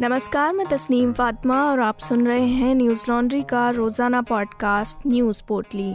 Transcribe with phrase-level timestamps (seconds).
[0.00, 5.42] नमस्कार, मैं तस्नीम फातिमा और आप सुन रहे हैं न्यूज़ लॉन्ड्री का रोज़ाना पॉडकास्ट न्यूज़
[5.48, 5.92] पोर्टली।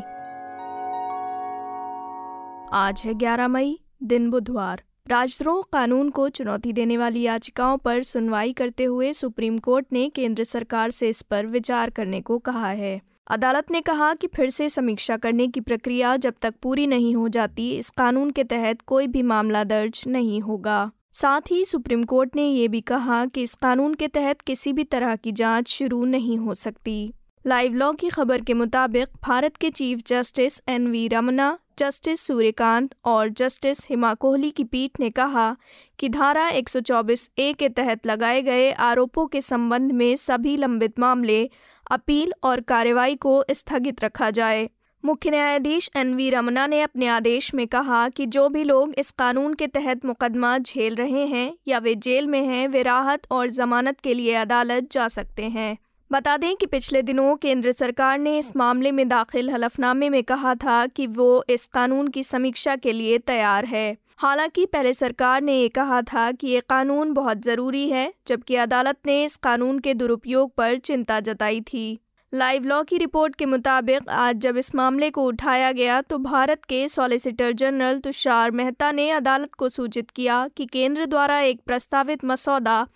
[2.73, 8.53] आज है 11 मई, दिन बुधवार। राजद्रोह कानून को चुनौती देने वाली याचिकाओं पर सुनवाई
[8.53, 13.01] करते हुए सुप्रीम कोर्ट ने केंद्र सरकार से इस पर विचार करने को कहा है।
[13.27, 17.29] अदालत ने कहा कि फिर से समीक्षा करने की प्रक्रिया जब तक पूरी नहीं हो
[17.29, 22.35] जाती, इस कानून के तहत कोई भी मामला दर्ज नहीं होगा। साथ ही सुप्रीम कोर्ट
[22.35, 26.05] ने ये भी कहा कि इस कानून के तहत किसी भी तरह की जाँच शुरू
[26.05, 27.13] नहीं हो सकती।
[27.47, 32.95] लाइव लॉ की खबर के मुताबिक भारत के chief justice N V Ramana, justice Suryakant
[33.05, 35.55] और जस्टिस हिमा कोहली की पीठ ने कहा
[35.99, 41.49] कि धारा 124 ए के तहत लगाए गए आरोपों के संबंध में सभी लंबित मामले,
[41.91, 44.69] अपील और कार्रवाई को स्थगित रखा जाए।
[45.05, 49.11] मुख्य न्यायाधीश एन वी रमना ने अपने आदेश में कहा कि जो भी लोग इस
[49.11, 53.49] कानून के तहत मुकदमा झेल रहे हैं या वे जेल में हैं, वे राहत और
[53.49, 55.77] जमानत के लिए अदालत जा सकते हैं।
[56.11, 60.55] बता दें कि पिछले दिनों केंद्र सरकार ने इस मामले में दाखिल हलफनामे में कहा
[60.55, 65.61] था कि वो इस कानून की समीक्षा के लिए तैयार है। हालाँकि पहले सरकार ने
[65.61, 69.93] ये कहा था कि ये कानून बहुत ज़रूरी है, जबकि अदालत ने इस कानून के
[69.93, 71.99] दुरुपयोग पर चिंता जताई थी।
[72.33, 76.63] लाइव लॉ की रिपोर्ट के मुताबिक, आज जब इस मामले को उठाया गया तो भारत
[76.63, 82.25] के सॉलिसिटर जनरल तुषार मेहता ने अदालत को सूचित किया कि केंद्र द्वारा एक प्रस्तावित
[82.25, 82.87] मसौदा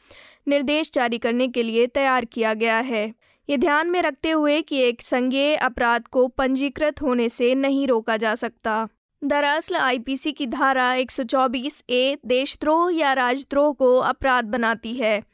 [0.47, 3.13] निर्देश जारी करने के लिए तैयार किया गया है।
[3.49, 8.17] ये ध्यान में रखते हुए कि एक संज्ञेय अपराध को पंजीकृत होने से नहीं रोका
[8.17, 8.87] जा सकता।
[9.23, 15.32] दरअसल, आईपीसी की धारा 124 ए देशद्रोह या राजद्रोह को अपराध बनाती है।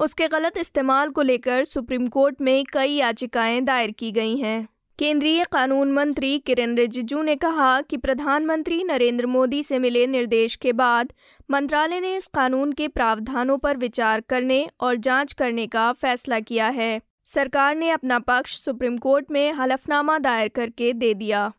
[0.00, 5.44] उसके गलत इस्तेमाल को लेकर सुप्रीम कोर्ट में कई याचिकाएँ दायर की गई हैं। केंद्रीय
[5.52, 11.12] कानून मंत्री किरेन रिजिजू ने कहा कि प्रधानमंत्री नरेंद्र मोदी से मिले निर्देश के बाद
[11.50, 16.68] मंत्रालय ने इस कानून के प्रावधानों पर विचार करने और जाँच करने का फैसला किया
[16.68, 21.52] है। सरकार ने अपना पक्ष सुप्रीम कोर्ट में हलफनामा दायर करके दे दिया।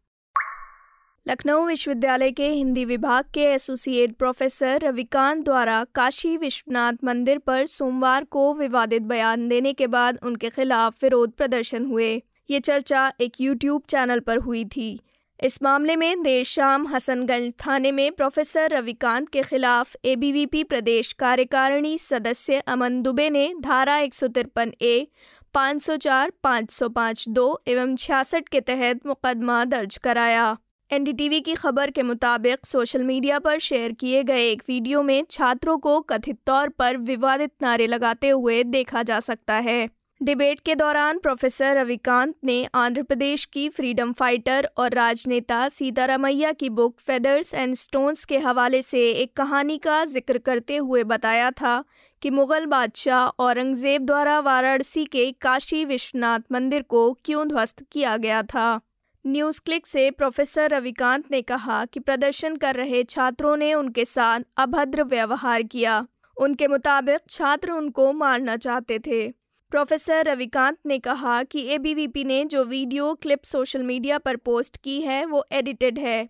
[1.28, 8.24] लखनऊ विश्वविद्यालय के हिंदी विभाग के एसोसिएट प्रोफेसर रविकांत द्वारा काशी विश्वनाथ मंदिर पर सोमवार
[8.24, 12.12] को विवादित बयान देने के बाद उनके खिलाफ विरोध प्रदर्शन हुए।
[12.50, 15.00] ये चर्चा एक यूट्यूब चैनल पर हुई थी।
[15.40, 21.98] इस मामले में देर शाम हसनगंज थाने में प्रोफेसर रविकांत के खिलाफ एबीवीपी प्रदेश कार्यकारिणी
[21.98, 25.08] सदस्य अमन दुबे ने धारा एक सौ तिरपन ए,
[25.54, 30.58] पाँच सौ चार, पाँच सौ पाँच दो एवं छियासठ के तहत मुकदमा दर्ज कराया।
[30.92, 35.78] एनडीटीवी की खबर के मुताबिक सोशल मीडिया पर शेयर किए गए एक वीडियो में छात्रों
[35.78, 39.88] को कथित तौर पर विवादित नारे लगाते हुए देखा जा सकता है।
[40.22, 46.70] डिबेट के दौरान प्रोफेसर रविकांत ने आंध्र प्रदेश की फ्रीडम फाइटर और राजनेता सीतारामैया की
[46.72, 51.84] बुक फेदर्स एंड स्टोन्स के हवाले से एक कहानी का ज़िक्र करते हुए बताया था
[52.22, 58.44] कि मुगल बादशाह औरंगज़ेब द्वारा वाराणसी के काशी विश्वनाथ मंदिर को क्यों ध्वस्त किया गया
[58.46, 58.80] था।
[59.26, 64.40] न्यूज़ क्लिक से प्रोफेसर रविकांत ने कहा कि प्रदर्शन कर रहे छात्रों ने उनके साथ
[64.58, 66.06] अभद्र व्यवहार किया।
[66.38, 69.28] उनके मुताबिक छात्र उनको मारना चाहते थे।
[69.72, 75.00] प्रोफेसर रविकांत ने कहा कि एबीवीपी ने जो वीडियो क्लिप सोशल मीडिया पर पोस्ट की
[75.02, 76.30] है, वो एडिटेड है।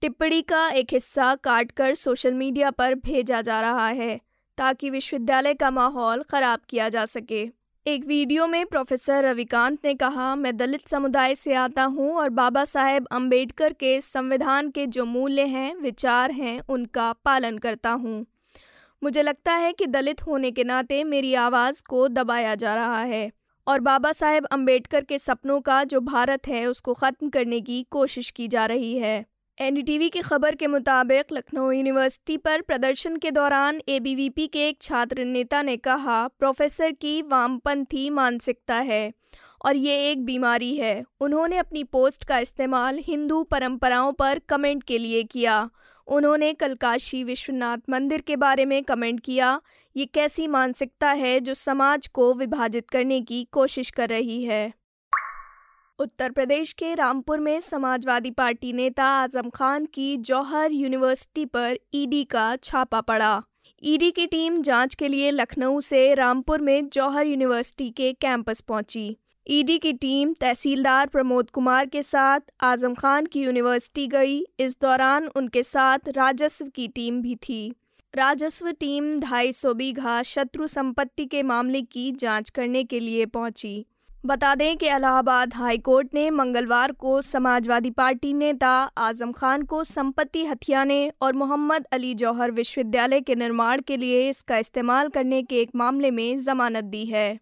[0.00, 4.20] टिप्पणी का एक हिस्सा काट कर सोशल मीडिया पर भेजा जा रहा है,
[4.58, 7.46] ताकि विश्वविद्यालय का माहौल ख़राब किया जा सके।
[7.88, 12.64] एक वीडियो में प्रोफेसर रविकांत ने कहा, मैं दलित समुदाय से आता हूँ और बाबा
[12.64, 18.26] साहेब अंबेडकर के संविधान के जो मूल्य हैं, विचार हैं, उनका पालन करता हूँ।
[19.02, 23.30] मुझे लगता है कि दलित होने के नाते मेरी आवाज़ को दबाया जा रहा है
[23.66, 28.30] और बाबा साहेब अंबेडकर के सपनों का जो भारत है, उसको ख़त्म करने की कोशिश
[28.30, 29.24] की जा रही है।
[29.58, 35.24] एनडीटीवी की खबर के मुताबिक लखनऊ यूनिवर्सिटी पर प्रदर्शन के दौरान एबीवीपी के एक छात्र
[35.24, 39.12] नेता ने कहा, प्रोफेसर की वामपंथी मानसिकता है
[39.64, 44.98] और ये एक बीमारी है। उन्होंने अपनी पोस्ट का इस्तेमाल हिंदू परंपराओं पर कमेंट के
[44.98, 45.70] लिए किया।
[46.06, 49.60] उन्होंने कल काशी विश्वनाथ मंदिर के बारे में कमेंट किया,
[49.96, 54.72] ये कैसी मानसिकता है जो समाज को विभाजित करने की कोशिश कर रही है?
[55.98, 62.22] उत्तर प्रदेश के रामपुर में समाजवादी पार्टी नेता आज़म खान की जौहर यूनिवर्सिटी पर ईडी
[62.24, 63.42] का छापा पड़ा।
[63.82, 69.16] ईडी की टीम जाँच के लिए लखनऊ से रामपुर में जौहर यूनिवर्सिटी के कैंपस पहुँची।
[69.46, 75.28] ईडी की टीम तहसीलदार प्रमोद कुमार के साथ आज़म खान की यूनिवर्सिटी गई। इस दौरान
[75.36, 77.72] उनके साथ राजस्व की टीम भी थी।
[78.14, 83.86] राजस्व टीम ढाई सौ बीघा शत्रु संपत्ति के मामले की जाँच करने के लिए पहुँची।
[84.26, 90.44] बता दें कि इलाहाबाद हाईकोर्ट ने मंगलवार को समाजवादी पार्टी नेता आज़म खान को संपत्ति
[90.44, 95.70] हथियाने और मोहम्मद अली जौहर विश्वविद्यालय के निर्माण के लिए इसका इस्तेमाल करने के एक
[95.76, 97.38] मामले में जमानत दी है।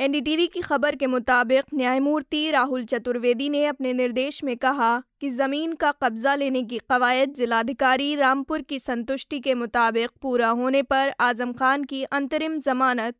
[0.00, 5.72] एनडीटीवी की खबर के मुताबिक न्यायमूर्ति राहुल चतुर्वेदी ने अपने निर्देश में कहा कि ज़मीन
[5.72, 11.52] का कब्जा लेने की कवायद जिलाधिकारी रामपुर की संतुष्टि के मुताबिक पूरा होने पर आज़म
[11.52, 13.14] खान की अंतरिम जमानत,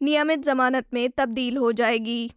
[0.00, 2.30] नियमित जमानत में तब्दील हो जाएगी।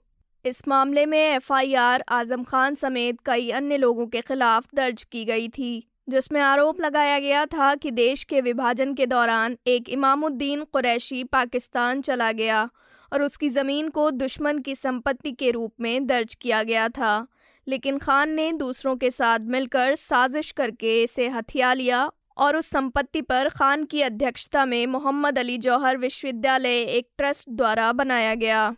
[0.46, 5.48] इस मामले में एफआईआर आज़म खान समेत कई अन्य लोगों के खिलाफ दर्ज की गई
[5.50, 11.24] थी, जिसमें आरोप लगाया गया था कि देश के विभाजन के दौरान एक इमामुद्दीन कुरैशी
[11.24, 12.70] पाकिस्तान चला गया।
[13.14, 17.28] और उसकी ज़मीन को दुश्मन की संपत्ति के रूप में दर्ज किया गया था।
[17.68, 23.22] लेकिन खान ने दूसरों के साथ मिलकर साजिश करके इसे हथिया लिया और उस संपत्ति
[23.22, 28.76] पर खान की अध्यक्षता में मोहम्मद अली जौहर विश्वविद्यालय एक ट्रस्ट द्वारा बनाया गया।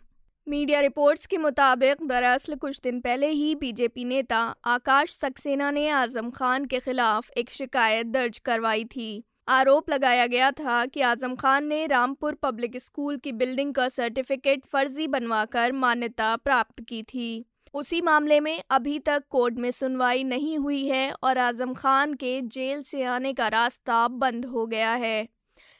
[0.48, 6.30] मीडिया रिपोर्ट्स के मुताबिक, दरअसल कुछ दिन पहले ही बीजेपी नेता आकाश सक्सेना ने आज़म
[6.30, 11.64] खान के खिलाफ एक शिकायत दर्ज करवाई थी। आरोप लगाया गया था कि आज़म खान
[11.64, 17.44] ने रामपुर पब्लिक स्कूल की बिल्डिंग का सर्टिफिकेट फर्जी बनवाकर मान्यता प्राप्त की थी।
[17.74, 22.40] उसी मामले में अभी तक कोर्ट में सुनवाई नहीं हुई है और आज़म खान के
[22.40, 25.28] जेल से आने का रास्ता बंद हो गया है।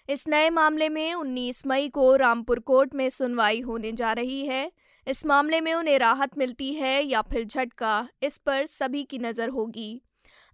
[0.08, 4.70] इस नए मामले में 19 मई को रामपुर कोर्ट में सुनवाई होने जा रही है।
[5.06, 9.48] इस मामले में उन्हें राहत मिलती है या फिर झटका, इस पर सभी की नज़र
[9.48, 10.00] होगी।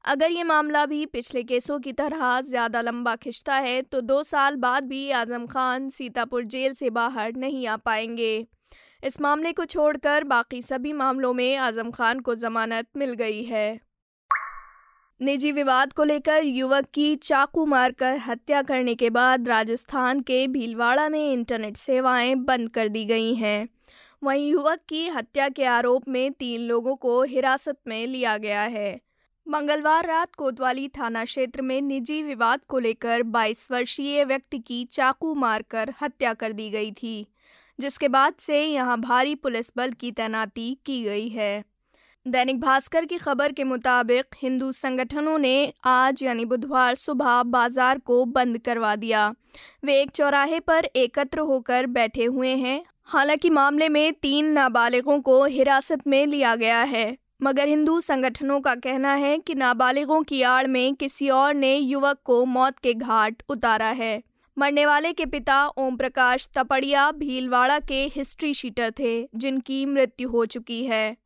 [0.07, 4.57] अगर ये मामला भी पिछले केसों की तरह ज़्यादा लंबा खिंचता है तो दो साल
[4.57, 8.47] बाद भी आज़म खान सीतापुर जेल से बाहर नहीं आ पाएँगे।
[9.05, 13.81] इस मामले को छोड़कर बाकी सभी मामलों में आज़म खान को जमानत मिल गई है।
[15.21, 21.09] निजी विवाद को लेकर युवक की चाकू मारकर हत्या करने के बाद राजस्थान के भीलवाड़ा
[21.09, 23.69] में इंटरनेट सेवाएँ बंद कर दी गई हैं।
[24.23, 29.06] वहीं युवक की हत्या के आरोप में तीन लोगों को हिरासत में लिया गया है।
[29.47, 35.35] मंगलवार रात कोतवाली थाना क्षेत्र में निजी विवाद को लेकर 22 वर्षीय व्यक्ति की चाकू
[35.35, 37.27] मारकर हत्या कर दी गई थी,
[37.79, 41.65] जिसके बाद से यहाँ भारी पुलिस बल की तैनाती की गई है।
[42.27, 48.25] दैनिक भास्कर की खबर के मुताबिक हिंदू संगठनों ने आज यानी बुधवार सुबह बाज़ार को
[48.25, 49.29] बंद करवा दिया।
[49.85, 55.45] वे एक चौराहे पर एकत्र होकर बैठे हुए हैं। हालाँकि मामले में तीन नाबालिगों को
[55.45, 57.07] हिरासत में लिया गया है।
[57.43, 62.19] मगर हिंदू संगठनों का कहना है कि नाबालिगों की आड़ में किसी और ने युवक
[62.25, 64.23] को मौत के घाट उतारा है।
[64.59, 70.47] मरने वाले के पिता ओम प्रकाश तपड़िया भीलवाड़ा के हिस्ट्री शीटर थे, जिनकी मृत्यु हो
[70.47, 71.17] चुकी है।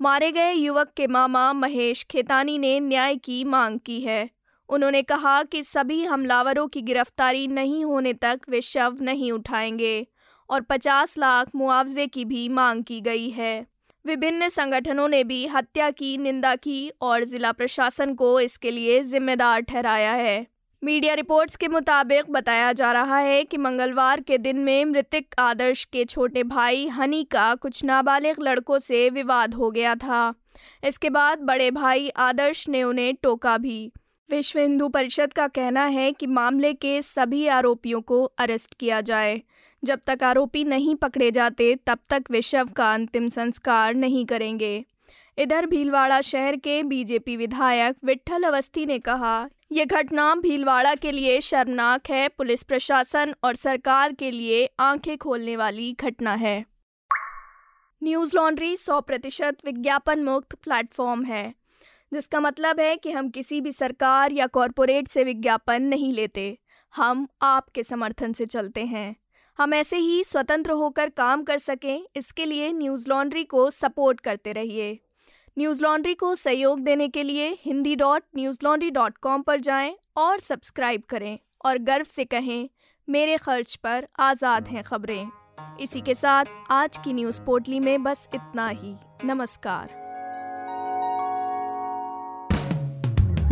[0.00, 4.30] मारे गए युवक के मामा महेश खेतानी ने न्याय की मांग की है।
[4.68, 10.06] उन्होंने कहा कि सभी हमलावरों की गिरफ्तारी नहीं होने तक वे शव नहीं उठाएँगे,
[10.50, 13.73] और 50 लाख मुआवजे की भी मांग की गई है।
[14.06, 19.60] विभिन्न संगठनों ने भी हत्या की, निंदा की और जिला प्रशासन को इसके लिए जिम्मेदार
[19.60, 20.46] ठहराया है।
[20.82, 25.84] मीडिया रिपोर्ट्स के मुताबिक बताया जा रहा है कि मंगलवार के दिन में मृतक आदर्श
[25.84, 30.34] के छोटे भाई हनी का कुछ नाबालिग लड़कों से विवाद हो गया था।
[30.84, 33.92] इसके बाद बड़े भाई आदर्श ने उन्हें टोका भी।
[34.30, 39.42] विश्व हिंदू परिषद का कहना है कि मामले के सभी आरोपियों को अरेस्ट किया जाए।
[39.84, 44.84] जब तक आरोपी नहीं पकड़े जाते, तब तक वे शव का अंतिम संस्कार नहीं करेंगे।
[45.38, 51.40] इधर भीलवाड़ा शहर के बीजेपी विधायक विठल अवस्थी ने कहा ये घटना भीलवाड़ा के लिए
[51.40, 56.64] शर्मनाक है, पुलिस प्रशासन और सरकार के लिए आँखें खोलने वाली घटना है।
[58.02, 61.54] न्यूज़ लॉन्ड्री 100 प्रतिशत विज्ञापन मुक्त प्लेटफॉर्म है,
[62.12, 66.58] जिसका मतलब है कि हम किसी भी सरकार या कॉरपोरेट से विज्ञापन नहीं लेते।
[66.94, 69.16] हम आपके समर्थन से चलते हैं।
[69.58, 74.52] हम ऐसे ही स्वतंत्र होकर काम कर सकें, इसके लिए न्यूज़ लॉन्ड्री को सपोर्ट करते
[74.52, 74.98] रहिए।
[75.58, 78.22] न्यूज़ लॉन्ड्री को सहयोग देने के लिए Hindi dot
[78.64, 82.68] newslaundry dot com पर जाएँ और सब्सक्राइब करें और गर्व से कहें,
[83.08, 85.28] मेरे खर्च पर आज़ाद हैं खबरें।
[85.80, 88.94] इसी के साथ आज की न्यूज़ पोर्टली में बस इतना ही।
[89.24, 89.88] नमस्कार।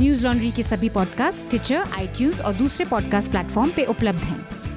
[0.01, 4.62] न्यूज़ लॉन्ड्री के सभी पॉडकास्ट ट्विटर आई और दूसरे पॉडकास्ट प्लेटफॉर्म पे उपलब्ध हैं।